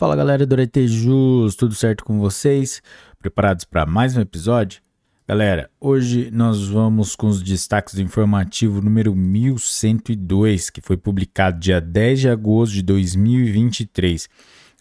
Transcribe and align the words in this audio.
Fala 0.00 0.16
galera 0.16 0.46
do 0.46 0.54
Aretejus, 0.54 1.54
tudo 1.54 1.74
certo 1.74 2.06
com 2.06 2.18
vocês? 2.18 2.80
Preparados 3.18 3.66
para 3.66 3.84
mais 3.84 4.16
um 4.16 4.22
episódio? 4.22 4.80
Galera, 5.28 5.68
hoje 5.78 6.30
nós 6.32 6.68
vamos 6.68 7.14
com 7.14 7.26
os 7.26 7.42
destaques 7.42 7.92
do 7.92 8.00
informativo 8.00 8.80
número 8.80 9.14
1102, 9.14 10.70
que 10.70 10.80
foi 10.80 10.96
publicado 10.96 11.60
dia 11.60 11.82
10 11.82 12.18
de 12.18 12.28
agosto 12.30 12.72
de 12.72 12.82
2023. 12.82 14.26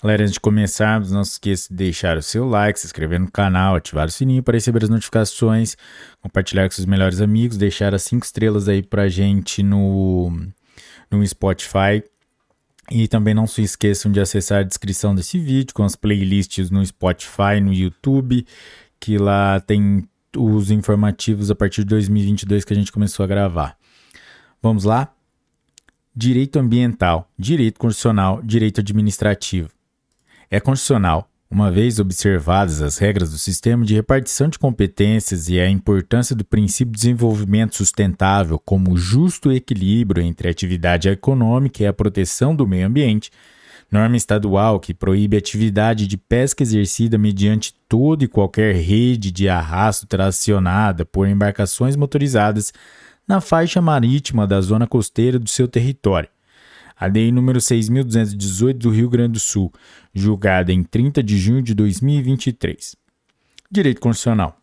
Galera, 0.02 0.23
antes 0.23 0.36
de 0.36 0.39
começarmos, 0.39 1.11
não 1.11 1.25
se 1.25 1.31
esqueça 1.31 1.67
de 1.70 1.75
deixar 1.75 2.15
o 2.15 2.23
seu 2.23 2.47
like, 2.47 2.79
se 2.79 2.86
inscrever 2.86 3.20
no 3.20 3.29
canal, 3.29 3.75
ativar 3.75 4.07
o 4.07 4.11
sininho 4.11 4.41
para 4.41 4.55
receber 4.55 4.86
as 4.86 4.89
notificações, 4.89 5.75
compartilhar 6.21 6.70
com 6.70 6.73
seus 6.73 6.86
melhores 6.86 7.20
amigos, 7.20 7.57
deixar 7.57 7.93
as 7.93 8.04
5 8.04 8.25
estrelas 8.25 8.70
aí 8.70 8.81
pra 8.81 9.09
gente 9.09 9.61
no, 9.61 10.31
no 11.11 11.27
Spotify 11.27 12.01
e 12.91 13.07
também 13.07 13.33
não 13.33 13.45
se 13.45 13.61
esqueçam 13.61 14.11
de 14.11 14.19
acessar 14.19 14.59
a 14.59 14.63
descrição 14.63 15.13
desse 15.13 15.38
vídeo 15.38 15.73
com 15.73 15.83
as 15.83 15.95
playlists 15.95 16.70
no 16.70 16.85
Spotify, 16.85 17.59
no 17.61 17.73
YouTube, 17.73 18.45
que 18.99 19.17
lá 19.17 19.59
tem 19.59 20.07
os 20.35 20.71
informativos 20.71 21.49
a 21.49 21.55
partir 21.55 21.81
de 21.81 21.89
2022 21.89 22.63
que 22.63 22.73
a 22.73 22.75
gente 22.75 22.91
começou 22.91 23.23
a 23.23 23.27
gravar. 23.27 23.77
Vamos 24.61 24.83
lá? 24.83 25.13
Direito 26.16 26.57
ambiental, 26.57 27.31
direito 27.38 27.80
constitucional, 27.80 28.41
direito 28.44 28.81
administrativo. 28.81 29.69
É 30.49 30.59
constitucional 30.59 31.30
uma 31.52 31.71
vez 31.71 31.99
observadas 31.99 32.80
as 32.80 32.99
regras 32.99 33.31
do 33.31 33.38
sistema 33.39 33.84
de 33.84 33.95
repartição 33.95 34.48
de 34.48 34.59
competências 34.59 35.49
e 35.49 35.59
a 35.59 35.67
importância 35.67 36.35
do 36.35 36.45
princípio 36.45 36.91
de 36.91 36.99
desenvolvimento 36.99 37.75
sustentável 37.75 38.59
como 38.59 38.95
justo 38.95 39.52
equilíbrio 39.52 40.23
entre 40.23 40.48
a 40.48 40.52
atividade 40.52 41.09
econômica 41.09 41.81
e 41.81 41.88
a 41.88 41.94
proteção 41.94 42.55
do 42.55 42.67
meio 42.67 42.85
ambiente, 42.85 43.31
norma 43.91 44.16
estadual 44.16 44.80
que 44.80 44.94
proíbe 44.94 45.38
a 45.38 45.39
atividade 45.39 46.05
de 46.05 46.17
pesca 46.17 46.62
exercida 46.62 47.17
mediante 47.17 47.73
toda 47.89 48.23
e 48.23 48.27
qualquer 48.27 48.75
rede 48.75 49.31
de 49.31 49.50
arrasto 49.50 50.05
tracionada 50.05 51.03
por 51.03 51.27
embarcações 51.27 51.95
motorizadas 51.95 52.72
na 53.27 53.42
faixa 53.42 53.81
marítima 53.81 54.45
da 54.45 54.61
zona 54.61 54.86
costeira 54.86 55.39
do 55.39 55.50
seu 55.50 55.67
território 55.67 56.30
a 57.00 57.08
DEI 57.08 57.31
número 57.31 57.59
6.218 57.59 58.73
do 58.73 58.89
Rio 58.89 59.09
Grande 59.09 59.33
do 59.33 59.39
Sul, 59.39 59.72
julgada 60.14 60.73
em 60.73 60.83
30 60.83 61.23
de 61.23 61.38
junho 61.38 61.61
de 61.61 61.73
2023. 61.73 62.95
Direito 63.72 64.02
Constitucional. 64.02 64.59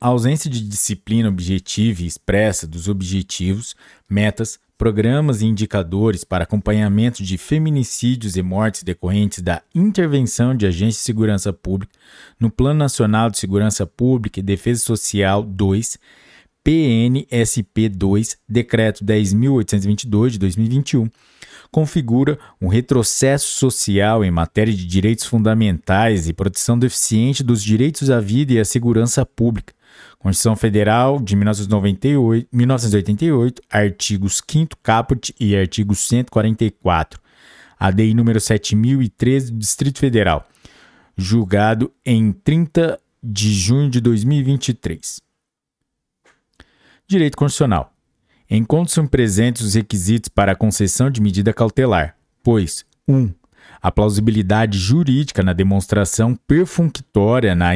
A 0.00 0.08
ausência 0.08 0.50
de 0.50 0.60
disciplina 0.60 1.28
objetiva 1.28 2.02
e 2.02 2.06
expressa 2.06 2.66
dos 2.66 2.88
objetivos, 2.88 3.76
metas, 4.08 4.58
programas 4.76 5.42
e 5.42 5.46
indicadores 5.46 6.22
para 6.22 6.44
acompanhamento 6.44 7.22
de 7.22 7.36
feminicídios 7.36 8.36
e 8.36 8.42
mortes 8.42 8.84
decorrentes 8.84 9.42
da 9.42 9.60
intervenção 9.74 10.56
de 10.56 10.66
agentes 10.66 10.98
de 10.98 11.02
segurança 11.02 11.52
pública 11.52 11.92
no 12.38 12.48
Plano 12.48 12.78
Nacional 12.78 13.28
de 13.28 13.38
Segurança 13.38 13.84
Pública 13.84 14.38
e 14.38 14.42
Defesa 14.42 14.80
Social 14.80 15.42
2, 15.42 15.98
PNSP 16.68 17.88
2, 17.88 18.36
Decreto 18.46 19.02
10.822 19.02 20.28
de 20.28 20.38
2021, 20.38 21.08
configura 21.72 22.38
um 22.60 22.68
retrocesso 22.68 23.46
social 23.46 24.22
em 24.22 24.30
matéria 24.30 24.74
de 24.74 24.84
direitos 24.84 25.24
fundamentais 25.24 26.28
e 26.28 26.34
proteção 26.34 26.78
deficiente 26.78 27.42
dos 27.42 27.64
direitos 27.64 28.10
à 28.10 28.20
vida 28.20 28.52
e 28.52 28.60
à 28.60 28.66
segurança 28.66 29.24
pública. 29.24 29.72
Constituição 30.18 30.54
Federal 30.56 31.18
de 31.18 31.34
1998, 31.36 32.48
1988, 32.52 33.62
artigos 33.70 34.42
5 34.46 34.76
caput 34.82 35.34
e 35.40 35.56
artigo 35.56 35.94
144. 35.94 37.18
ADI 37.80 38.12
número 38.12 38.38
7013 38.38 39.52
do 39.52 39.58
Distrito 39.58 40.00
Federal, 40.00 40.46
julgado 41.16 41.90
em 42.04 42.30
30 42.30 43.00
de 43.22 43.54
junho 43.54 43.88
de 43.88 44.02
2023. 44.02 45.27
Direito 47.10 47.38
Constitucional. 47.38 47.90
Encontram-se 48.50 49.02
presentes 49.08 49.62
os 49.62 49.74
requisitos 49.74 50.28
para 50.28 50.52
a 50.52 50.54
concessão 50.54 51.10
de 51.10 51.22
medida 51.22 51.54
cautelar, 51.54 52.14
pois 52.42 52.84
1. 53.08 53.16
Um, 53.16 53.34
a 53.80 53.90
plausibilidade 53.90 54.78
jurídica 54.78 55.42
na 55.42 55.54
demonstração 55.54 56.34
perfunctória 56.46 57.54
na 57.54 57.70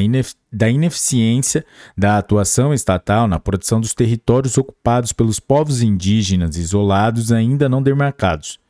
da 0.52 0.68
ineficiência 0.68 1.64
da 1.96 2.18
atuação 2.18 2.74
estatal 2.74 3.26
na 3.26 3.40
proteção 3.40 3.80
dos 3.80 3.94
territórios 3.94 4.58
ocupados 4.58 5.14
pelos 5.14 5.40
povos 5.40 5.80
indígenas 5.80 6.58
isolados 6.58 7.32
ainda 7.32 7.70
não 7.70 7.82
demarcados. 7.82 8.60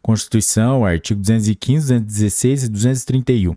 Constituição, 0.00 0.86
artigo 0.86 1.20
215, 1.20 1.98
216 1.98 2.62
e 2.62 2.68
231. 2.68 3.56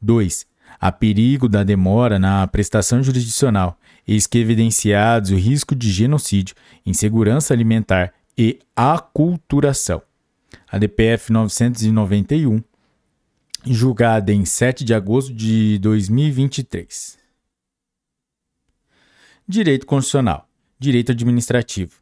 2. 0.00 0.46
A 0.80 0.92
perigo 0.92 1.48
da 1.48 1.64
demora 1.64 2.16
na 2.16 2.46
prestação 2.46 3.02
jurisdicional, 3.02 3.76
eis 4.12 4.26
que 4.26 4.38
evidenciados 4.38 5.30
o 5.30 5.36
risco 5.36 5.72
de 5.72 5.88
genocídio, 5.88 6.56
insegurança 6.84 7.54
alimentar 7.54 8.12
e 8.36 8.58
aculturação. 8.74 10.02
A 10.68 10.78
DPF 10.78 11.32
991, 11.32 12.60
julgada 13.66 14.32
em 14.32 14.44
7 14.44 14.84
de 14.84 14.92
agosto 14.92 15.32
de 15.32 15.78
2023. 15.78 17.18
Direito 19.46 19.86
constitucional. 19.86 20.48
Direito 20.78 21.12
administrativo. 21.12 22.00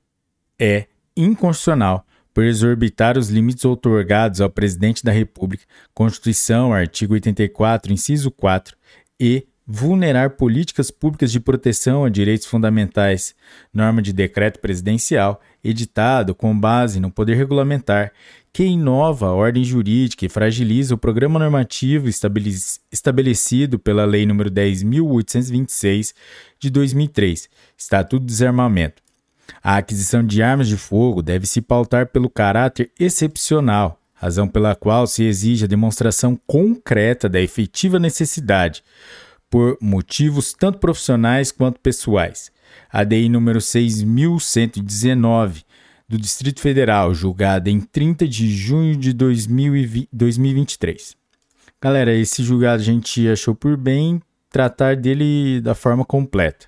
É 0.59 0.87
inconstitucional 1.15 2.07
por 2.33 2.45
exorbitar 2.45 3.19
os 3.19 3.29
limites 3.29 3.65
outorgados 3.65 4.41
ao 4.41 4.49
presidente 4.49 5.05
da 5.05 5.11
República, 5.11 5.65
Constituição, 5.93 6.73
artigo 6.73 7.15
84, 7.15 7.93
inciso 7.93 8.31
4, 8.31 8.77
e 9.19 9.48
vulnerar 9.71 10.31
políticas 10.31 10.91
públicas 10.91 11.31
de 11.31 11.39
proteção 11.39 12.03
a 12.03 12.09
direitos 12.09 12.47
fundamentais, 12.47 13.35
norma 13.73 14.01
de 14.01 14.15
decreto 14.15 14.61
presidencial, 14.61 15.43
editado 15.63 16.35
com 16.35 16.59
base 16.59 16.99
no 16.99 17.11
poder 17.11 17.35
regulamentar, 17.35 18.11
que 18.51 18.65
inova 18.65 19.27
a 19.27 19.35
ordem 19.35 19.63
jurídica 19.63 20.25
e 20.25 20.29
fragiliza 20.31 20.95
o 20.95 20.99
programa 20.99 21.39
normativo 21.39 22.09
estabelecido 22.09 23.79
pela 23.79 24.07
Lei 24.07 24.25
nº 24.25 24.49
10.826 24.49 26.15
de 26.59 26.71
2003, 26.71 27.51
Estatuto 27.77 28.21
do 28.21 28.27
Desarmamento. 28.27 29.03
A 29.63 29.77
aquisição 29.77 30.25
de 30.25 30.43
armas 30.43 30.67
de 30.67 30.79
fogo 30.79 31.21
deve 31.23 31.47
se 31.47 31.61
pautar 31.61 32.07
pelo 32.07 32.31
caráter 32.31 32.91
excepcional, 32.99 34.01
razão 34.15 34.49
pela 34.49 34.75
qual 34.75 35.07
se 35.07 35.25
exige 35.25 35.67
a 35.67 35.69
demonstração 35.69 36.41
concreta 36.47 37.29
da 37.29 37.41
efetiva 37.41 37.99
necessidade, 37.99 38.83
por 39.51 39.77
motivos 39.81 40.53
tanto 40.53 40.79
profissionais 40.79 41.51
quanto 41.51 41.81
pessoais. 41.81 42.53
ADI 42.91 43.29
número 43.29 43.61
6119 43.61 45.65
do 46.09 46.17
Distrito 46.17 46.61
Federal, 46.61 47.13
julgada 47.13 47.69
em 47.69 47.81
30 47.81 48.27
de 48.27 48.51
junho 48.51 48.97
de 48.97 49.13
2023. 49.13 51.15
Galera, 51.81 52.15
esse 52.15 52.43
julgado 52.43 52.81
a 52.81 52.85
gente 52.85 53.29
achou 53.29 53.55
por 53.55 53.77
bem 53.77 54.21
tratar 54.51 54.97
dele 54.97 55.61
da 55.61 55.75
forma 55.75 56.05
completa. 56.05 56.67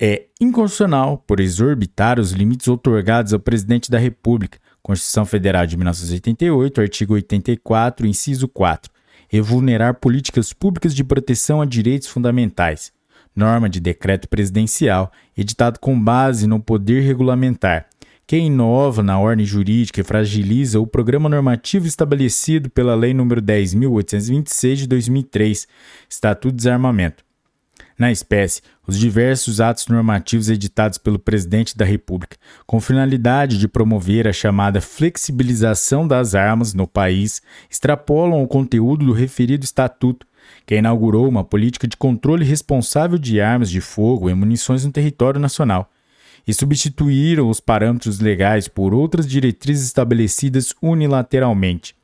É 0.00 0.26
inconstitucional 0.40 1.18
por 1.18 1.40
exorbitar 1.40 2.20
os 2.20 2.32
limites 2.32 2.68
outorgados 2.68 3.32
ao 3.32 3.40
presidente 3.40 3.90
da 3.90 3.98
República, 3.98 4.58
Constituição 4.82 5.24
Federal 5.24 5.66
de 5.66 5.76
1988, 5.76 6.80
artigo 6.80 7.14
84, 7.14 8.06
inciso 8.06 8.46
4, 8.48 8.92
e 9.32 9.40
vulnerar 9.40 9.94
políticas 9.94 10.52
públicas 10.52 10.94
de 10.94 11.04
proteção 11.04 11.60
a 11.60 11.66
direitos 11.66 12.08
fundamentais, 12.08 12.92
norma 13.34 13.68
de 13.68 13.80
decreto 13.80 14.28
presidencial 14.28 15.12
editado 15.36 15.78
com 15.80 15.98
base 15.98 16.46
no 16.46 16.60
poder 16.60 17.02
regulamentar, 17.02 17.86
que 18.26 18.36
inova 18.36 19.02
na 19.02 19.18
ordem 19.18 19.44
jurídica 19.44 20.00
e 20.00 20.04
fragiliza 20.04 20.80
o 20.80 20.86
programa 20.86 21.28
normativo 21.28 21.86
estabelecido 21.86 22.70
pela 22.70 22.94
Lei 22.94 23.12
nº 23.12 23.40
10.826 23.40 24.74
de 24.76 24.86
2003, 24.86 25.68
Estatuto 26.08 26.52
de 26.52 26.56
Desarmamento. 26.56 27.24
Na 27.96 28.10
espécie, 28.10 28.60
os 28.86 28.98
diversos 28.98 29.60
atos 29.60 29.86
normativos 29.86 30.48
editados 30.48 30.98
pelo 30.98 31.16
Presidente 31.18 31.76
da 31.76 31.84
República, 31.84 32.36
com 32.66 32.80
finalidade 32.80 33.56
de 33.56 33.68
promover 33.68 34.26
a 34.26 34.32
chamada 34.32 34.80
flexibilização 34.80 36.06
das 36.06 36.34
armas 36.34 36.74
no 36.74 36.88
país, 36.88 37.40
extrapolam 37.70 38.42
o 38.42 38.48
conteúdo 38.48 39.06
do 39.06 39.12
referido 39.12 39.64
estatuto, 39.64 40.26
que 40.66 40.74
inaugurou 40.74 41.28
uma 41.28 41.44
política 41.44 41.86
de 41.86 41.96
controle 41.96 42.44
responsável 42.44 43.16
de 43.16 43.40
armas 43.40 43.70
de 43.70 43.80
fogo 43.80 44.28
e 44.28 44.34
munições 44.34 44.84
no 44.84 44.90
território 44.90 45.40
nacional, 45.40 45.88
e 46.46 46.52
substituíram 46.52 47.48
os 47.48 47.60
parâmetros 47.60 48.18
legais 48.18 48.66
por 48.66 48.92
outras 48.92 49.26
diretrizes 49.26 49.86
estabelecidas 49.86 50.74
unilateralmente 50.82 51.94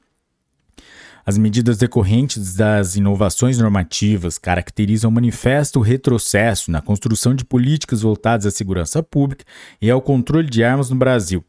as 1.30 1.38
medidas 1.38 1.78
decorrentes 1.78 2.56
das 2.56 2.96
inovações 2.96 3.56
normativas 3.56 4.36
caracterizam 4.36 5.12
manifesto 5.12 5.78
retrocesso 5.78 6.72
na 6.72 6.80
construção 6.80 7.36
de 7.36 7.44
políticas 7.44 8.02
voltadas 8.02 8.46
à 8.46 8.50
segurança 8.50 9.00
pública 9.00 9.44
e 9.80 9.88
ao 9.88 10.02
controle 10.02 10.50
de 10.50 10.64
armas 10.64 10.90
no 10.90 10.96
Brasil, 10.96 11.44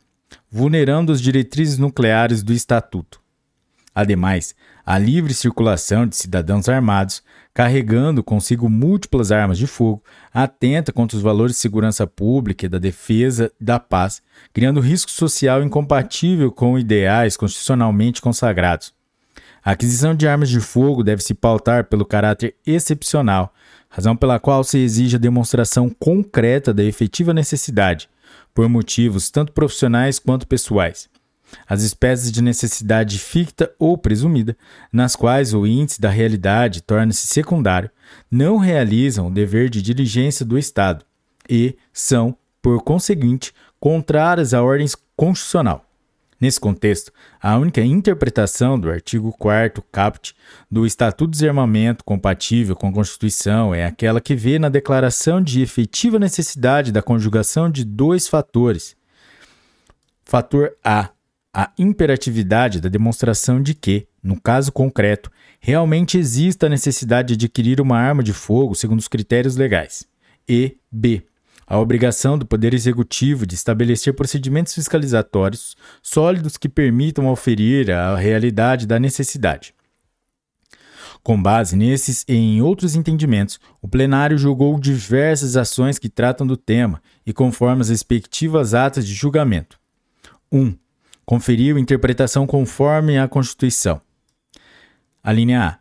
vulnerando 0.51 1.11
as 1.11 1.19
diretrizes 1.19 1.79
nucleares 1.79 2.43
do 2.43 2.53
Estatuto. 2.53 3.19
Ademais, 3.93 4.53
a 4.85 4.99
livre 4.99 5.33
circulação 5.33 6.05
de 6.05 6.15
cidadãos 6.15 6.69
armados, 6.69 7.23
carregando 7.51 8.23
consigo 8.23 8.69
múltiplas 8.69 9.31
armas 9.31 9.57
de 9.57 9.65
fogo, 9.65 10.03
atenta 10.31 10.93
contra 10.93 11.17
os 11.17 11.23
valores 11.23 11.55
de 11.55 11.61
segurança 11.61 12.05
pública 12.05 12.67
e 12.67 12.69
da 12.69 12.77
defesa 12.77 13.51
da 13.59 13.79
paz, 13.79 14.21
criando 14.53 14.79
risco 14.79 15.09
social 15.09 15.63
incompatível 15.63 16.51
com 16.51 16.77
ideais 16.77 17.35
constitucionalmente 17.35 18.21
consagrados. 18.21 18.93
A 19.63 19.71
aquisição 19.71 20.15
de 20.15 20.27
armas 20.27 20.49
de 20.49 20.59
fogo 20.59 21.03
deve 21.03 21.21
se 21.21 21.35
pautar 21.35 21.85
pelo 21.85 22.03
caráter 22.03 22.55
excepcional, 22.65 23.53
razão 23.89 24.15
pela 24.15 24.39
qual 24.39 24.63
se 24.63 24.79
exige 24.79 25.17
a 25.17 25.19
demonstração 25.19 25.89
concreta 25.89 26.73
da 26.73 26.83
efetiva 26.83 27.31
necessidade, 27.31 28.09
por 28.55 28.67
motivos 28.67 29.29
tanto 29.29 29.51
profissionais 29.51 30.17
quanto 30.17 30.47
pessoais. 30.47 31.09
As 31.67 31.83
espécies 31.83 32.31
de 32.31 32.41
necessidade 32.41 33.19
ficta 33.19 33.71
ou 33.77 33.97
presumida, 33.97 34.57
nas 34.91 35.15
quais 35.15 35.53
o 35.53 35.67
índice 35.67 36.01
da 36.01 36.09
realidade 36.09 36.81
torna-se 36.81 37.27
secundário, 37.27 37.91
não 38.31 38.57
realizam 38.57 39.27
o 39.27 39.31
dever 39.31 39.69
de 39.69 39.81
diligência 39.81 40.45
do 40.45 40.57
Estado 40.57 41.05
e 41.49 41.75
são, 41.93 42.35
por 42.61 42.81
conseguinte, 42.81 43.53
contrárias 43.79 44.53
à 44.53 44.63
ordem 44.63 44.87
constitucional. 45.15 45.85
Nesse 46.41 46.59
contexto, 46.59 47.11
a 47.39 47.55
única 47.55 47.81
interpretação 47.81 48.79
do 48.79 48.89
artigo 48.89 49.31
4 49.31 49.83
caput 49.91 50.35
do 50.71 50.87
Estatuto 50.87 51.29
de 51.29 51.37
Desarmamento 51.37 52.03
compatível 52.03 52.75
com 52.75 52.87
a 52.87 52.91
Constituição 52.91 53.75
é 53.75 53.85
aquela 53.85 54.19
que 54.19 54.33
vê 54.33 54.57
na 54.57 54.67
declaração 54.67 55.39
de 55.39 55.61
efetiva 55.61 56.17
necessidade 56.17 56.91
da 56.91 57.03
conjugação 57.03 57.69
de 57.69 57.85
dois 57.85 58.27
fatores. 58.27 58.95
Fator 60.25 60.71
A, 60.83 61.11
a 61.53 61.69
imperatividade 61.77 62.81
da 62.81 62.89
demonstração 62.89 63.61
de 63.61 63.75
que, 63.75 64.07
no 64.23 64.41
caso 64.41 64.71
concreto, 64.71 65.31
realmente 65.59 66.17
exista 66.17 66.65
a 66.65 66.69
necessidade 66.69 67.35
de 67.35 67.45
adquirir 67.45 67.79
uma 67.79 67.99
arma 67.99 68.23
de 68.23 68.33
fogo 68.33 68.73
segundo 68.73 68.97
os 68.97 69.07
critérios 69.07 69.55
legais. 69.55 70.07
E 70.49 70.75
B, 70.91 71.23
a 71.71 71.79
obrigação 71.79 72.37
do 72.37 72.45
Poder 72.45 72.73
Executivo 72.73 73.45
de 73.45 73.55
estabelecer 73.55 74.13
procedimentos 74.13 74.73
fiscalizatórios 74.73 75.77
sólidos 76.03 76.57
que 76.57 76.67
permitam 76.67 77.29
oferir 77.29 77.89
a 77.89 78.13
realidade 78.17 78.85
da 78.85 78.99
necessidade. 78.99 79.73
Com 81.23 81.41
base 81.41 81.77
nesses 81.77 82.25
e 82.27 82.35
em 82.35 82.61
outros 82.61 82.93
entendimentos, 82.93 83.57
o 83.81 83.87
plenário 83.87 84.37
julgou 84.37 84.77
diversas 84.77 85.55
ações 85.55 85.97
que 85.97 86.09
tratam 86.09 86.45
do 86.45 86.57
tema 86.57 87.01
e 87.25 87.31
conforme 87.31 87.79
as 87.79 87.87
respectivas 87.87 88.73
atas 88.73 89.07
de 89.07 89.13
julgamento. 89.13 89.79
1. 90.51 90.59
Um, 90.59 90.77
conferiu 91.25 91.77
interpretação 91.77 92.45
conforme 92.45 93.17
a 93.17 93.29
Constituição. 93.29 94.01
A 95.23 95.31
linha 95.31 95.63
A 95.63 95.80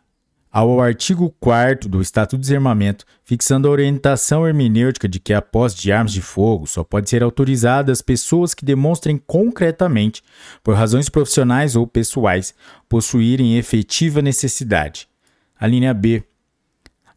ao 0.51 0.81
artigo 0.81 1.33
4 1.39 1.87
do 1.87 2.01
Estatuto 2.01 2.41
de 2.41 2.47
Desarmamento, 2.47 3.05
fixando 3.23 3.67
a 3.67 3.71
orientação 3.71 4.45
hermenêutica 4.45 5.07
de 5.07 5.19
que 5.19 5.33
a 5.33 5.41
posse 5.41 5.77
de 5.77 5.91
armas 5.91 6.11
de 6.11 6.21
fogo 6.21 6.67
só 6.67 6.83
pode 6.83 7.09
ser 7.09 7.23
autorizada 7.23 7.91
às 7.91 8.01
pessoas 8.01 8.53
que 8.53 8.65
demonstrem 8.65 9.17
concretamente, 9.17 10.21
por 10.61 10.75
razões 10.75 11.07
profissionais 11.07 11.75
ou 11.75 11.87
pessoais, 11.87 12.53
possuírem 12.89 13.57
efetiva 13.57 14.21
necessidade. 14.21 15.07
A 15.57 15.65
linha 15.65 15.93
B. 15.93 16.23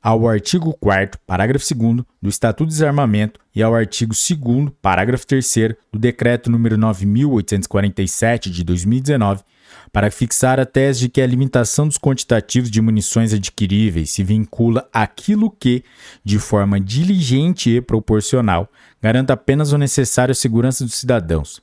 Ao 0.05 0.29
artigo 0.29 0.75
4 0.75 1.19
parágrafo 1.27 1.65
2 1.75 2.05
do 2.21 2.29
Estatuto 2.29 2.69
de 2.69 2.75
Desarmamento 2.75 3.41
e 3.55 3.63
ao 3.63 3.75
artigo 3.75 4.13
2 4.13 4.71
parágrafo 4.83 5.27
3 5.27 5.55
do 5.91 5.99
Decreto 5.99 6.51
número 6.51 6.77
9847 6.77 8.51
de 8.51 8.63
2019, 8.65 9.43
para 9.91 10.11
fixar 10.11 10.61
a 10.61 10.67
tese 10.67 11.01
de 11.01 11.09
que 11.09 11.23
a 11.23 11.27
limitação 11.27 11.89
dos 11.89 11.97
quantitativos 11.97 12.71
de 12.71 12.83
munições 12.83 13.33
adquiríveis 13.33 14.11
se 14.11 14.23
vincula 14.23 14.87
àquilo 14.93 15.51
que, 15.51 15.83
de 16.23 16.39
forma 16.39 16.79
diligente 16.79 17.71
e 17.71 17.81
proporcional, 17.81 18.71
garanta 19.01 19.33
apenas 19.33 19.73
o 19.73 19.79
necessário 19.79 20.33
à 20.33 20.35
segurança 20.35 20.85
dos 20.85 20.97
cidadãos. 20.97 21.63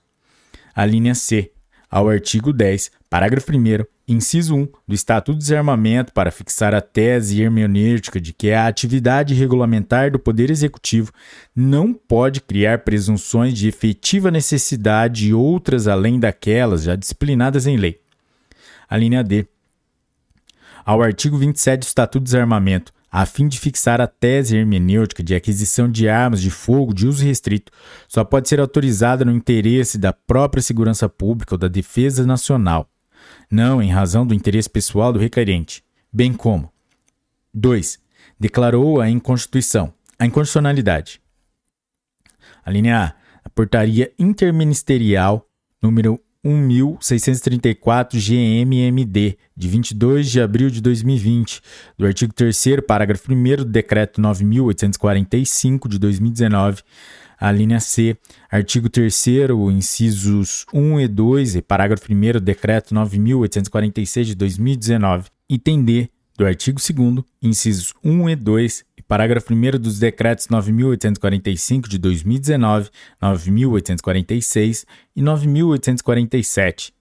A 0.74 0.84
linha 0.84 1.14
C, 1.14 1.52
ao 1.92 2.10
artigo 2.10 2.54
10, 2.54 2.90
parágrafo 3.10 3.52
1, 3.52 3.86
inciso 4.08 4.56
1 4.56 4.68
do 4.88 4.96
Estatuto 4.96 5.38
de 5.38 5.44
Desarmamento 5.44 6.14
para 6.14 6.32
fixar 6.32 6.74
a 6.74 6.80
tese 6.80 7.42
hermenêutica 7.42 8.20
de 8.20 8.32
que 8.32 8.52
a 8.52 8.66
atividade 8.66 9.34
regulamentar 9.34 10.10
do 10.10 10.18
Poder 10.18 10.50
Executivo 10.50 11.12
não 11.54 11.94
pode 11.94 12.40
criar 12.40 12.80
presunções 12.80 13.54
de 13.54 13.68
efetiva 13.68 14.32
necessidade 14.32 15.28
e 15.28 15.34
outras 15.34 15.88
além 15.88 16.20
daquelas 16.20 16.84
já 16.84 16.96
disciplinadas 16.96 17.68
em 17.68 17.76
lei 17.76 18.00
a 18.92 18.98
linha 18.98 19.24
D. 19.24 19.48
Ao 20.84 21.02
artigo 21.02 21.38
27 21.38 21.80
do 21.80 21.84
Estatuto 21.84 22.26
de 22.26 22.26
Desarmamento, 22.26 22.92
a 23.12 23.26
fim 23.26 23.50
de 23.50 23.60
fixar 23.60 24.00
a 24.00 24.08
tese 24.08 24.56
hermenêutica 24.56 25.22
de 25.22 25.36
aquisição 25.36 25.92
de 25.92 26.08
armas 26.08 26.42
de 26.42 26.50
fogo 26.50 26.94
de 26.94 27.06
uso 27.06 27.26
restrito, 27.26 27.70
só 28.08 28.24
pode 28.24 28.48
ser 28.48 28.62
autorizada 28.62 29.26
no 29.26 29.34
interesse 29.34 29.98
da 29.98 30.14
própria 30.14 30.64
segurança 30.64 31.10
pública 31.10 31.56
ou 31.56 31.58
da 31.60 31.68
defesa 31.68 32.26
nacional, 32.26 32.90
não 33.52 33.82
em 33.82 33.92
razão 33.92 34.26
do 34.26 34.34
interesse 34.34 34.70
pessoal 34.70 35.12
do 35.12 35.20
requerente, 35.20 35.84
bem 36.12 36.32
como. 36.32 36.72
2. 37.54 38.00
Declarou 38.40 39.02
a 39.02 39.10
inconstituição, 39.10 39.94
a 40.18 40.26
inconstitucionalidade. 40.26 41.22
A 42.64 42.72
linha 42.72 42.98
A, 42.98 43.14
a 43.44 43.50
portaria 43.50 44.14
interministerial 44.18 45.46
número 45.82 46.18
1634 46.44 48.20
GMMD, 48.20 49.38
de 49.56 49.68
22 49.68 50.32
de 50.32 50.42
abril 50.42 50.70
de 50.70 50.82
2020, 50.82 51.62
do 51.98 52.06
artigo 52.06 52.34
3 52.34 52.58
parágrafo 52.88 53.32
1 53.32 53.58
do 53.58 53.66
decreto 53.66 54.20
9845 54.20 55.88
de 55.88 56.00
2019, 56.00 56.82
a 57.40 57.52
linha 57.52 57.80
C, 57.80 58.18
artigo 58.50 58.90
3 58.90 59.26
incisos 59.72 60.66
1 60.74 61.00
e 61.02 61.08
2 61.08 61.56
e 61.58 61.62
parágrafo 61.62 62.12
1 62.12 62.32
do 62.34 62.42
decreto 62.42 62.94
9846 62.94 64.28
de 64.28 64.36
2019, 64.36 65.30
item 65.48 65.84
D, 65.84 66.10
do 66.38 66.46
artigo 66.46 66.80
2 66.80 67.24
incisos 67.42 67.94
1 68.04 68.30
e 68.30 68.36
2 68.36 68.84
Parágrafo 69.12 69.54
1 69.54 69.78
dos 69.78 70.00
decretos 70.00 70.48
9.845 70.48 71.90
de 71.90 71.98
2019, 71.98 72.90
9.846 73.22 74.86
e 75.14 75.22
9.847. 75.22 76.94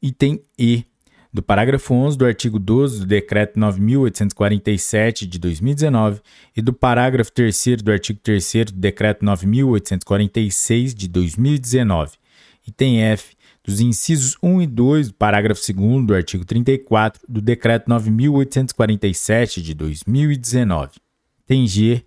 Item 0.00 0.40
E. 0.58 0.86
Do 1.30 1.42
parágrafo 1.42 1.92
11 1.92 2.16
do 2.16 2.24
artigo 2.24 2.58
12 2.58 3.00
do 3.00 3.04
decreto 3.04 3.60
9.847 3.60 5.26
de 5.26 5.38
2019 5.38 6.22
e 6.56 6.62
do 6.62 6.72
parágrafo 6.72 7.30
3 7.30 7.82
do 7.82 7.92
artigo 7.92 8.18
3 8.22 8.52
do 8.72 8.80
decreto 8.80 9.22
9.846 9.22 10.94
de 10.94 11.08
2019. 11.08 12.12
Item 12.66 13.02
F 13.02 13.36
dos 13.62 13.82
incisos 13.82 14.34
1 14.42 14.62
e 14.62 14.66
2 14.66 15.08
do 15.08 15.14
parágrafo 15.14 15.60
2 15.60 16.06
do 16.06 16.14
artigo 16.14 16.42
34 16.42 17.20
do 17.28 17.42
Decreto 17.42 17.86
9.847 17.90 19.60
de 19.60 19.74
2019 19.74 20.92
tem 21.50 21.66
G 21.66 22.04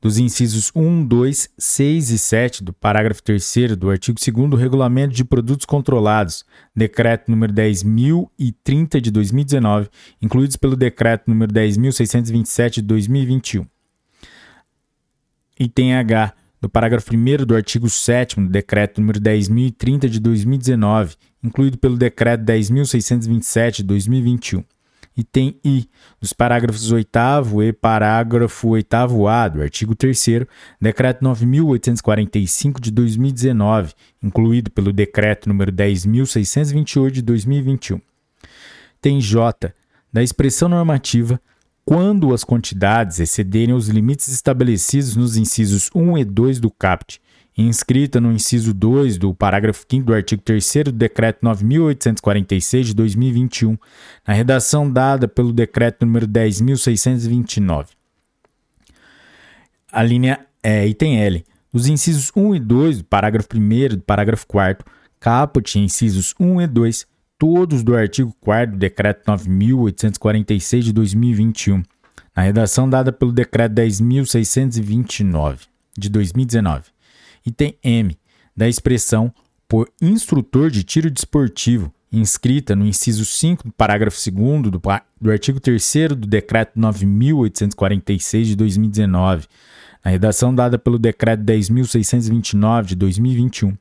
dos 0.00 0.18
incisos 0.18 0.72
1, 0.74 1.06
2, 1.06 1.50
6 1.56 2.10
e 2.10 2.18
7 2.18 2.64
do 2.64 2.72
parágrafo 2.72 3.22
3 3.22 3.76
do 3.76 3.88
artigo 3.88 4.18
2 4.18 4.50
do 4.50 4.56
Regulamento 4.56 5.14
de 5.14 5.24
Produtos 5.24 5.64
Controlados, 5.64 6.44
decreto 6.74 7.30
número 7.30 7.52
10.030 7.52 9.00
de 9.00 9.12
2019, 9.12 9.88
incluídos 10.20 10.56
pelo 10.56 10.74
decreto 10.74 11.28
número 11.28 11.52
10.627 11.52 12.74
de 12.74 12.82
2021. 12.82 13.64
Item 15.60 15.94
H 15.94 16.34
do 16.60 16.68
parágrafo 16.68 17.14
1 17.14 17.46
do 17.46 17.54
artigo 17.54 17.88
7 17.88 18.40
do 18.40 18.48
decreto 18.48 19.00
número 19.00 19.20
10.030 19.20 20.08
de 20.08 20.18
2019, 20.18 21.14
incluído 21.40 21.78
pelo 21.78 21.96
decreto 21.96 22.42
10.627 22.42 23.76
de 23.76 23.82
2021 23.84 24.64
item 25.16 25.58
I, 25.64 25.88
dos 26.20 26.32
parágrafos 26.32 26.90
8 26.90 27.18
e 27.64 27.72
parágrafo 27.72 28.70
8A 28.70 29.50
do 29.50 29.62
artigo 29.62 29.94
3 29.94 30.46
Decreto 30.80 31.24
9.845 31.24 32.80
de 32.80 32.90
2019, 32.90 33.92
incluído 34.22 34.70
pelo 34.70 34.92
Decreto 34.92 35.48
número 35.48 35.72
10.628 35.72 37.10
de 37.10 37.22
2021. 37.22 38.00
Tem 39.00 39.20
J, 39.20 39.74
da 40.12 40.22
expressão 40.22 40.68
normativa, 40.68 41.40
quando 41.84 42.32
as 42.32 42.44
quantidades 42.44 43.18
excederem 43.18 43.74
os 43.74 43.88
limites 43.88 44.28
estabelecidos 44.28 45.16
nos 45.16 45.36
incisos 45.36 45.90
1 45.94 46.18
e 46.18 46.24
2 46.24 46.60
do 46.60 46.70
CAPT, 46.70 47.20
inscrita 47.56 48.20
no 48.20 48.32
inciso 48.32 48.72
2 48.72 49.18
do 49.18 49.34
parágrafo 49.34 49.84
5 49.88 50.06
do 50.06 50.14
artigo 50.14 50.42
3 50.42 50.72
do 50.86 50.92
Decreto 50.92 51.44
9.846 51.44 52.82
de 52.84 52.94
2021, 52.94 53.76
na 54.26 54.34
redação 54.34 54.90
dada 54.90 55.28
pelo 55.28 55.52
Decreto 55.52 56.06
número 56.06 56.26
10.629. 56.26 57.88
A 59.90 60.02
linha 60.02 60.46
é, 60.62 60.86
item 60.86 61.20
L. 61.20 61.44
Os 61.72 61.86
incisos 61.86 62.30
1 62.34 62.54
e 62.54 62.60
2 62.60 62.98
do 62.98 63.04
parágrafo 63.04 63.48
1 63.54 63.72
e 63.72 63.88
do 63.90 64.02
parágrafo 64.02 64.46
4 64.46 64.86
caput, 65.18 65.78
incisos 65.78 66.34
1 66.38 66.62
e 66.62 66.66
2, 66.66 67.06
todos 67.38 67.82
do 67.82 67.96
artigo 67.96 68.34
4 68.40 68.72
do 68.72 68.78
Decreto 68.78 69.30
9.846 69.30 70.80
de 70.80 70.92
2021, 70.92 71.82
na 72.34 72.42
redação 72.42 72.88
dada 72.88 73.12
pelo 73.12 73.32
Decreto 73.32 73.74
10.629 73.74 75.60
de 75.96 76.08
2019. 76.08 76.91
Item 77.44 77.74
M, 77.82 78.16
da 78.56 78.68
expressão 78.68 79.32
por 79.68 79.88
instrutor 80.00 80.70
de 80.70 80.82
tiro 80.82 81.10
desportivo, 81.10 81.92
inscrita 82.12 82.76
no 82.76 82.86
inciso 82.86 83.24
5 83.24 83.68
do 83.68 83.72
parágrafo 83.72 84.18
2 84.30 84.62
do, 84.70 84.80
do 85.20 85.30
artigo 85.30 85.58
3 85.58 85.92
do 86.10 86.26
Decreto 86.26 86.78
9.846 86.78 88.42
de 88.44 88.56
2019, 88.56 89.46
na 90.04 90.10
redação 90.10 90.54
dada 90.54 90.78
pelo 90.78 90.98
Decreto 90.98 91.42
10.629 91.42 92.84
de 92.84 92.94
2021, 92.96 93.76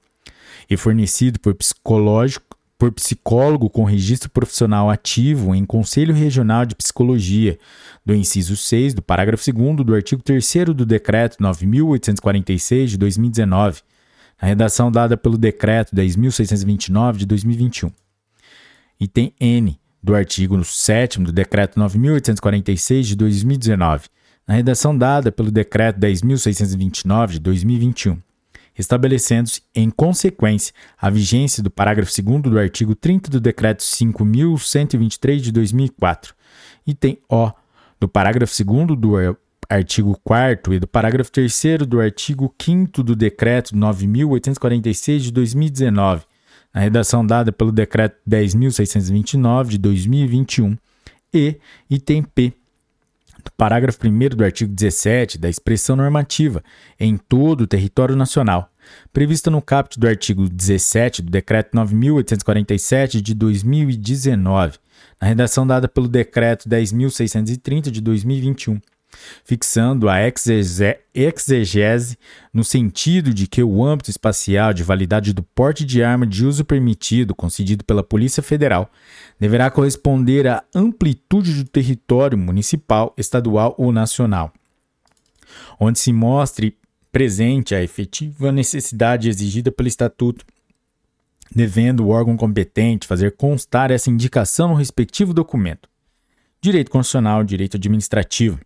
e 0.70 0.78
fornecido 0.78 1.40
por 1.40 1.54
psicológico 1.54 2.51
por 2.82 2.92
psicólogo 2.92 3.70
com 3.70 3.84
registro 3.84 4.28
profissional 4.28 4.90
ativo 4.90 5.54
em 5.54 5.64
Conselho 5.64 6.16
Regional 6.16 6.66
de 6.66 6.74
Psicologia, 6.74 7.60
do 8.04 8.16
inciso 8.16 8.58
6 8.58 8.96
do 8.96 9.04
parágrafo 9.04 9.54
2 9.54 9.86
do 9.86 9.94
artigo 9.94 10.24
3 10.24 10.44
do 10.76 10.84
Decreto 10.84 11.38
9.846 11.38 12.86
de 12.88 12.98
2019, 12.98 13.82
na 14.42 14.48
redação 14.48 14.92
dada 14.92 15.16
pelo 15.16 15.38
Decreto 15.38 15.96
10.629 15.96 17.18
de 17.18 17.28
2021. 17.28 17.92
Item 19.00 19.32
N 19.40 19.80
do 20.02 20.16
artigo 20.16 20.66
7 20.66 21.20
do 21.20 21.32
Decreto 21.32 21.80
9.846 21.80 23.02
de 23.04 23.16
2019, 23.16 24.08
na 24.48 24.56
redação 24.56 24.98
dada 24.98 25.32
pelo 25.32 25.52
Decreto 25.52 26.00
10.629 26.00 27.34
de 27.34 27.40
2021 27.42 28.18
estabelecendo-se, 28.78 29.62
em 29.76 29.90
consequência, 29.90 30.74
a 30.98 31.10
vigência 31.10 31.62
do 31.62 31.70
parágrafo 31.70 32.12
2 32.22 32.42
do 32.42 32.60
artigo 32.60 32.96
30 32.96 33.30
do 33.30 33.40
Decreto 33.40 33.82
5.123 33.84 35.38
de 35.38 35.52
2004, 35.52 36.34
item 36.86 37.18
O, 37.30 37.52
do 38.00 38.08
parágrafo 38.08 38.54
2 38.64 39.00
do 39.00 39.38
artigo 39.70 40.20
4 40.24 40.74
e 40.74 40.80
do 40.80 40.88
parágrafo 40.88 41.32
3 41.32 41.80
do 41.88 42.02
artigo 42.02 42.54
5 42.60 43.04
do 43.04 43.16
Decreto 43.16 43.76
9.846 43.76 45.20
de 45.20 45.32
2019, 45.32 46.24
na 46.74 46.82
redação 46.82 47.26
dada 47.26 47.52
pelo 47.52 47.72
Decreto 47.72 48.18
10.629 48.28 49.68
de 49.68 49.78
2021, 49.78 50.78
e 51.34 51.58
item 51.90 52.24
P 52.24 52.54
parágrafo 53.58 54.00
1 54.06 54.36
do 54.36 54.44
artigo 54.44 54.72
17 54.72 55.38
da 55.38 55.50
expressão 55.50 55.96
normativa 55.96 56.64
em 57.00 57.18
todo 57.18 57.62
o 57.62 57.68
território 57.68 58.16
nacional, 58.16 58.70
prevista 59.12 59.50
no 59.50 59.62
caput 59.62 60.00
do 60.00 60.08
artigo 60.08 60.48
17 60.48 61.22
do 61.22 61.32
Decreto 61.32 61.76
9.847 61.76 63.22
de 63.22 63.34
2019, 63.34 64.78
na 65.20 65.28
redação 65.28 65.66
dada 65.66 65.88
pelo 65.88 66.08
Decreto 66.08 66.70
10.630 66.70 67.90
de 67.90 68.02
2021, 68.02 68.80
fixando 69.44 70.10
a 70.10 70.18
exegese 71.14 72.18
no 72.54 72.64
sentido 72.64 73.34
de 73.34 73.48
que 73.48 73.64
o 73.64 73.84
âmbito 73.84 74.10
espacial 74.10 74.74
de 74.74 74.84
validade 74.84 75.34
do 75.34 75.44
porte 75.44 75.86
de 75.86 76.04
arma 76.04 76.26
de 76.26 76.46
uso 76.46 76.64
permitido 76.64 77.36
concedido 77.36 77.84
pela 77.84 78.04
Polícia 78.04 78.42
Federal 78.42 78.90
deverá 79.40 79.70
corresponder 79.70 80.48
à 80.48 80.64
amplitude 80.74 81.54
do 81.54 81.70
território 81.70 82.38
municipal, 82.38 83.14
estadual 83.18 83.76
ou 83.78 83.92
nacional, 83.92 84.54
onde 85.80 86.00
se 86.00 86.14
mostre 86.14 86.78
presente 87.12 87.76
a 87.76 87.84
efetiva 87.84 88.52
necessidade 88.52 89.28
exigida 89.28 89.72
pelo 89.72 89.88
Estatuto, 89.88 90.46
devendo 91.54 92.06
o 92.06 92.10
órgão 92.10 92.38
competente 92.38 93.06
fazer 93.06 93.36
constar 93.36 93.92
essa 93.92 94.10
indicação 94.10 94.70
no 94.70 94.76
respectivo 94.76 95.34
documento. 95.34 95.90
Direito 96.62 96.92
constitucional, 96.92 97.44
direito 97.44 97.76
administrativo. 97.76 98.60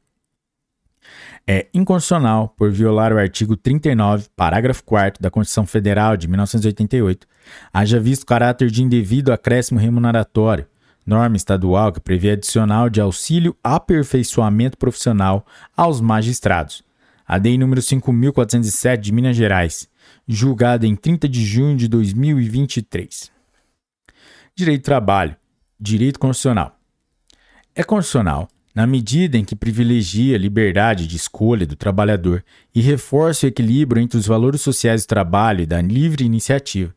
É 1.48 1.68
inconstitucional 1.72 2.50
por 2.58 2.72
violar 2.72 3.14
o 3.14 3.20
artigo 3.20 3.56
39, 3.56 4.30
parágrafo 4.36 4.84
4 4.84 5.22
da 5.22 5.30
Constituição 5.30 5.64
Federal 5.66 6.18
de 6.18 6.28
1988, 6.28 7.28
haja 7.72 8.00
visto 8.00 8.26
caráter 8.26 8.72
de 8.72 8.82
indevido 8.82 9.32
acréscimo 9.32 9.80
remuneratório, 9.80 10.66
norma 11.06 11.38
estadual 11.38 11.94
que 11.94 12.00
prevê 12.00 12.32
adicional 12.32 12.90
de 12.90 13.00
auxílio 13.00 13.56
aperfeiçoamento 13.64 14.76
profissional 14.76 15.46
aos 15.78 16.02
magistrados, 16.02 16.84
a 17.28 17.38
DEI 17.38 17.60
número 17.60 17.80
5407 17.80 19.04
de 19.04 19.12
Minas 19.12 19.36
Gerais, 19.36 19.88
julgada 20.28 20.88
em 20.88 20.96
30 20.96 21.30
de 21.30 21.46
junho 21.46 21.78
de 21.78 21.88
2023. 21.88 23.32
Direito 24.56 24.82
do 24.82 24.86
trabalho, 24.86 25.36
direito 25.80 26.20
constitucional. 26.20 26.76
É 27.76 27.84
constitucional 27.84 28.50
na 28.76 28.86
medida 28.86 29.38
em 29.38 29.46
que 29.46 29.56
privilegia 29.56 30.36
a 30.36 30.40
liberdade 30.40 31.08
de 31.08 31.16
escolha 31.16 31.66
do 31.66 31.78
trabalhador 31.78 32.44
e 32.76 32.82
reforça 32.82 33.46
o 33.46 33.50
equilíbrio 33.50 34.02
entre 34.02 34.18
os 34.18 34.28
valores 34.28 34.60
sociais 34.60 35.06
do 35.06 35.08
trabalho 35.08 35.62
e 35.62 35.66
da 35.66 35.82
livre 35.82 36.26
iniciativa. 36.26 36.94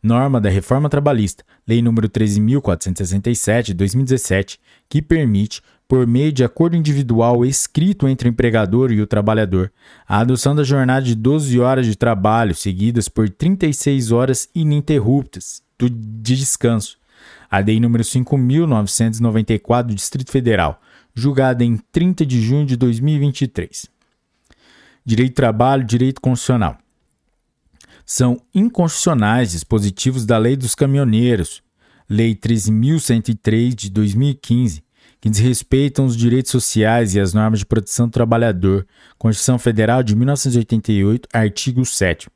Norma 0.00 0.40
da 0.40 0.48
Reforma 0.48 0.88
Trabalhista, 0.88 1.44
Lei 1.66 1.82
nº 1.82 2.08
13.467 2.08 3.64
de 3.64 3.74
2017, 3.74 4.60
que 4.88 5.02
permite 5.02 5.60
por 5.88 6.06
meio 6.06 6.32
de 6.32 6.44
acordo 6.44 6.76
individual 6.76 7.44
escrito 7.44 8.08
entre 8.08 8.28
o 8.28 8.30
empregador 8.30 8.90
e 8.92 9.00
o 9.00 9.06
trabalhador, 9.06 9.72
a 10.06 10.20
adoção 10.20 10.54
da 10.54 10.64
jornada 10.64 11.04
de 11.04 11.14
12 11.14 11.60
horas 11.60 11.86
de 11.86 11.96
trabalho 11.96 12.54
seguidas 12.54 13.08
por 13.08 13.28
36 13.28 14.12
horas 14.12 14.48
ininterruptas 14.54 15.60
de 15.78 16.36
descanso. 16.36 16.96
A 17.50 17.58
Lei 17.58 17.78
nº 17.78 17.98
5.994 17.98 19.82
do 19.82 19.94
Distrito 19.94 20.30
Federal, 20.30 20.80
julgada 21.16 21.64
em 21.64 21.78
30 21.90 22.26
de 22.26 22.42
junho 22.42 22.66
de 22.66 22.76
2023. 22.76 23.86
Direito 25.04 25.32
do 25.32 25.36
trabalho, 25.36 25.82
direito 25.82 26.20
constitucional. 26.20 26.76
São 28.04 28.40
inconstitucionais 28.54 29.52
dispositivos 29.52 30.26
da 30.26 30.36
Lei 30.36 30.56
dos 30.56 30.74
Caminhoneiros, 30.74 31.62
Lei 32.08 32.36
13.103 32.36 33.74
de 33.74 33.90
2015, 33.90 34.84
que 35.20 35.30
desrespeitam 35.30 36.04
os 36.04 36.16
direitos 36.16 36.52
sociais 36.52 37.14
e 37.14 37.20
as 37.20 37.32
normas 37.32 37.60
de 37.60 37.66
proteção 37.66 38.06
do 38.06 38.12
trabalhador, 38.12 38.86
Constituição 39.18 39.58
Federal 39.58 40.02
de 40.02 40.14
1988, 40.14 41.28
artigo 41.32 41.84
7, 41.84 42.28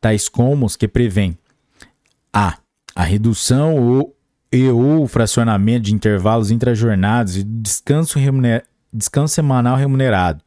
tais 0.00 0.28
como 0.28 0.66
os 0.66 0.76
que 0.76 0.86
prevêem 0.86 1.36
a. 2.32 2.58
a 2.94 3.02
redução 3.02 3.76
ou, 3.76 4.15
e 4.56 4.70
ou 4.70 5.02
o 5.02 5.06
fracionamento 5.06 5.82
de 5.82 5.94
intervalos 5.94 6.50
intrajornados 6.50 7.36
e 7.36 7.42
descanso, 7.44 8.18
descanso 8.90 9.34
semanal 9.34 9.76
remunerado. 9.76 10.42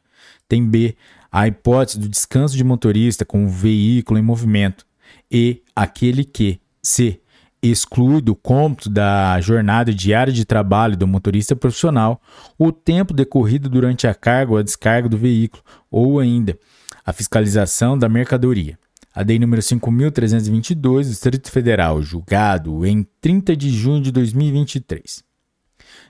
Tem 0.48 0.66
B. 0.66 0.96
A 1.30 1.46
hipótese 1.46 2.00
do 2.00 2.08
descanso 2.08 2.56
de 2.56 2.64
motorista 2.64 3.24
com 3.24 3.44
o 3.44 3.48
veículo 3.48 4.18
em 4.18 4.22
movimento. 4.22 4.84
E 5.30 5.62
aquele 5.76 6.24
que 6.24 6.60
C 6.82 7.20
exclui 7.62 8.20
do 8.20 8.34
cômputo 8.34 8.90
da 8.90 9.40
jornada 9.40 9.94
diária 9.94 10.32
de 10.32 10.44
trabalho 10.44 10.96
do 10.96 11.06
motorista 11.06 11.54
profissional 11.54 12.20
o 12.58 12.72
tempo 12.72 13.14
decorrido 13.14 13.68
durante 13.68 14.08
a 14.08 14.14
carga 14.14 14.52
ou 14.52 14.58
a 14.58 14.62
descarga 14.62 15.08
do 15.08 15.16
veículo, 15.16 15.62
ou 15.88 16.18
ainda 16.18 16.58
a 17.06 17.12
fiscalização 17.12 17.96
da 17.96 18.08
mercadoria. 18.08 18.76
A 19.12 19.22
Lei 19.22 19.40
número 19.40 19.60
5.322 19.60 20.74
do 20.74 21.08
Distrito 21.08 21.50
Federal, 21.50 22.00
julgado 22.00 22.86
em 22.86 23.04
30 23.20 23.56
de 23.56 23.68
junho 23.68 24.00
de 24.00 24.12
2023. 24.12 25.24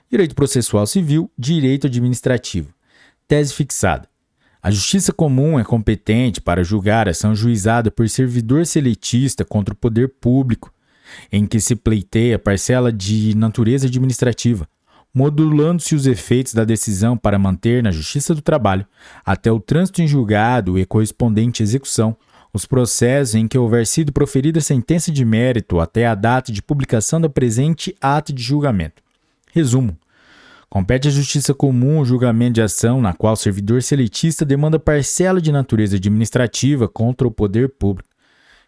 Direito 0.09 0.35
processual 0.35 0.85
civil, 0.85 1.31
direito 1.35 1.87
administrativo. 1.87 2.71
Tese 3.27 3.55
fixada. 3.55 4.07
A 4.61 4.69
Justiça 4.69 5.11
Comum 5.11 5.59
é 5.59 5.63
competente 5.63 6.39
para 6.39 6.63
julgar 6.63 7.09
ação 7.09 7.33
juizada 7.33 7.89
por 7.89 8.07
servidor 8.07 8.67
seletista 8.67 9.43
contra 9.43 9.73
o 9.73 9.77
poder 9.77 10.09
público 10.21 10.71
em 11.31 11.47
que 11.47 11.59
se 11.59 11.75
pleiteia 11.75 12.37
parcela 12.37 12.91
de 12.91 13.35
natureza 13.35 13.87
administrativa, 13.87 14.67
modulando-se 15.13 15.95
os 15.95 16.05
efeitos 16.05 16.53
da 16.53 16.63
decisão 16.63 17.17
para 17.17 17.39
manter 17.39 17.81
na 17.81 17.91
Justiça 17.91 18.35
do 18.35 18.41
Trabalho, 18.41 18.85
até 19.25 19.51
o 19.51 19.59
trânsito 19.59 20.03
em 20.03 20.07
julgado 20.07 20.77
e 20.77 20.85
correspondente 20.85 21.63
execução, 21.63 22.15
os 22.53 22.65
processos 22.65 23.35
em 23.35 23.47
que 23.47 23.57
houver 23.57 23.87
sido 23.87 24.11
proferida 24.11 24.59
sentença 24.59 25.09
de 25.11 25.23
mérito 25.23 25.79
até 25.79 26.05
a 26.05 26.13
data 26.15 26.51
de 26.51 26.61
publicação 26.61 27.21
da 27.21 27.29
presente 27.29 27.95
ato 28.01 28.33
de 28.33 28.43
julgamento. 28.43 29.01
Resumo. 29.53 29.97
Compete 30.69 31.07
à 31.09 31.11
Justiça 31.11 31.53
Comum 31.53 31.99
o 31.99 32.05
julgamento 32.05 32.53
de 32.53 32.61
ação 32.61 33.01
na 33.01 33.13
qual 33.13 33.33
o 33.33 33.37
servidor 33.37 33.83
seletista 33.83 34.45
demanda 34.45 34.79
parcela 34.79 35.41
de 35.41 35.51
natureza 35.51 35.97
administrativa 35.97 36.87
contra 36.87 37.27
o 37.27 37.31
poder 37.31 37.67
público. 37.69 38.07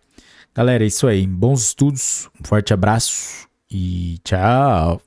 Galera, 0.54 0.85
é 0.85 0.87
isso 0.87 1.07
aí. 1.07 1.26
Bons 1.26 1.62
estudos, 1.62 2.28
um 2.40 2.45
forte 2.45 2.73
abraço 2.73 3.49
e 3.71 4.19
tchau! 4.25 5.04